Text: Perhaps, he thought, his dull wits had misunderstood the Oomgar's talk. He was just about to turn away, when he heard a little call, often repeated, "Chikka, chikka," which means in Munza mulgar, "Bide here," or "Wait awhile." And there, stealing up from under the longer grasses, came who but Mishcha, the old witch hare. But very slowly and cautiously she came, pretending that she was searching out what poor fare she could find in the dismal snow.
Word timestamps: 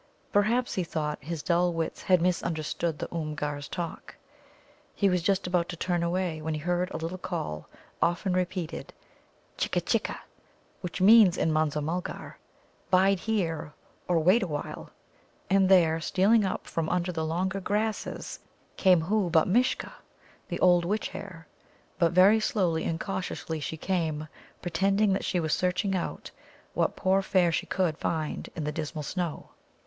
Perhaps, 0.33 0.73
he 0.73 0.83
thought, 0.83 1.23
his 1.23 1.43
dull 1.43 1.73
wits 1.73 2.01
had 2.01 2.23
misunderstood 2.23 2.97
the 2.97 3.07
Oomgar's 3.13 3.67
talk. 3.67 4.15
He 4.95 5.11
was 5.11 5.21
just 5.21 5.45
about 5.45 5.69
to 5.69 5.77
turn 5.77 6.01
away, 6.01 6.41
when 6.41 6.55
he 6.55 6.59
heard 6.59 6.89
a 6.89 6.97
little 6.97 7.19
call, 7.19 7.69
often 8.01 8.33
repeated, 8.33 8.93
"Chikka, 9.57 9.81
chikka," 9.81 10.17
which 10.81 11.01
means 11.01 11.37
in 11.37 11.53
Munza 11.53 11.81
mulgar, 11.81 12.39
"Bide 12.89 13.19
here," 13.19 13.73
or 14.07 14.17
"Wait 14.17 14.41
awhile." 14.41 14.89
And 15.51 15.69
there, 15.69 16.01
stealing 16.01 16.45
up 16.45 16.65
from 16.65 16.89
under 16.89 17.11
the 17.11 17.23
longer 17.23 17.59
grasses, 17.59 18.39
came 18.77 19.01
who 19.01 19.29
but 19.29 19.47
Mishcha, 19.47 19.93
the 20.47 20.59
old 20.61 20.83
witch 20.83 21.09
hare. 21.09 21.45
But 21.99 22.11
very 22.11 22.39
slowly 22.39 22.85
and 22.85 22.99
cautiously 22.99 23.59
she 23.59 23.77
came, 23.77 24.27
pretending 24.63 25.13
that 25.13 25.25
she 25.25 25.39
was 25.39 25.53
searching 25.53 25.95
out 25.95 26.31
what 26.73 26.95
poor 26.95 27.21
fare 27.21 27.51
she 27.51 27.67
could 27.67 27.99
find 27.99 28.49
in 28.55 28.63
the 28.63 28.71
dismal 28.71 29.03
snow. 29.03 29.49